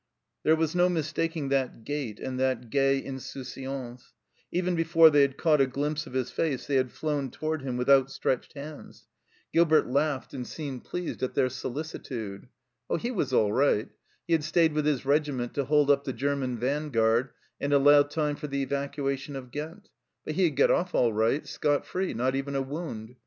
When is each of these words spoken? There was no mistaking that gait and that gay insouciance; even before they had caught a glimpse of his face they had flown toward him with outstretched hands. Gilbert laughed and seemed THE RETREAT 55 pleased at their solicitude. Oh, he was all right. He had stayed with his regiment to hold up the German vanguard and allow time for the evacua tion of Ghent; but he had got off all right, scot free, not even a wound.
There 0.41 0.55
was 0.55 0.73
no 0.73 0.89
mistaking 0.89 1.49
that 1.49 1.83
gait 1.83 2.19
and 2.19 2.39
that 2.39 2.71
gay 2.71 2.97
insouciance; 3.05 4.13
even 4.51 4.73
before 4.73 5.11
they 5.11 5.21
had 5.21 5.37
caught 5.37 5.61
a 5.61 5.67
glimpse 5.67 6.07
of 6.07 6.13
his 6.13 6.31
face 6.31 6.65
they 6.65 6.73
had 6.77 6.89
flown 6.91 7.29
toward 7.29 7.61
him 7.61 7.77
with 7.77 7.87
outstretched 7.87 8.53
hands. 8.53 9.05
Gilbert 9.53 9.85
laughed 9.85 10.33
and 10.33 10.47
seemed 10.47 10.79
THE 10.81 10.85
RETREAT 10.85 10.89
55 10.89 10.89
pleased 11.19 11.23
at 11.29 11.35
their 11.35 11.49
solicitude. 11.49 12.47
Oh, 12.89 12.97
he 12.97 13.11
was 13.11 13.31
all 13.31 13.53
right. 13.53 13.89
He 14.25 14.33
had 14.33 14.43
stayed 14.43 14.73
with 14.73 14.87
his 14.87 15.05
regiment 15.05 15.53
to 15.53 15.65
hold 15.65 15.91
up 15.91 16.03
the 16.03 16.13
German 16.13 16.57
vanguard 16.57 17.29
and 17.59 17.71
allow 17.71 18.01
time 18.01 18.37
for 18.37 18.47
the 18.47 18.65
evacua 18.65 19.19
tion 19.19 19.35
of 19.35 19.51
Ghent; 19.51 19.89
but 20.25 20.33
he 20.33 20.45
had 20.45 20.55
got 20.55 20.71
off 20.71 20.95
all 20.95 21.13
right, 21.13 21.45
scot 21.45 21.85
free, 21.85 22.15
not 22.15 22.33
even 22.33 22.55
a 22.55 22.63
wound. 22.63 23.17